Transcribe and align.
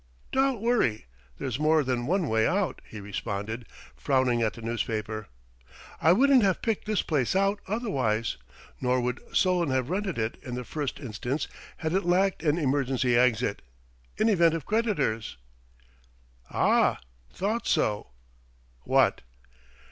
"Don't 0.31 0.59
worry: 0.61 1.05
there's 1.37 1.59
more 1.59 1.83
than 1.83 2.07
one 2.07 2.27
way 2.27 2.47
out," 2.47 2.81
he 2.89 2.99
responded, 2.99 3.67
frowning 3.95 4.41
at 4.41 4.53
the 4.55 4.61
newspaper; 4.63 5.27
"I 6.01 6.11
wouldn't 6.11 6.41
have 6.41 6.63
picked 6.63 6.85
this 6.85 7.03
place 7.03 7.35
out, 7.35 7.59
otherwise. 7.67 8.37
Nor 8.81 8.99
would 9.01 9.21
Solon 9.31 9.69
have 9.69 9.91
rented 9.91 10.17
it 10.17 10.39
in 10.41 10.55
the 10.55 10.63
first 10.63 10.99
instance 10.99 11.47
had 11.77 11.93
it 11.93 12.03
lacked 12.03 12.41
an 12.41 12.57
emergency 12.57 13.15
exit, 13.15 13.61
in 14.17 14.27
event 14.27 14.55
of 14.55 14.65
creditors.... 14.65 15.37
Ah 16.55 16.99
thought 17.31 17.67
so!" 17.67 18.07
"What 18.81 19.21